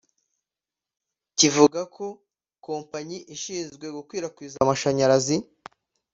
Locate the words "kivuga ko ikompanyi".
1.37-3.17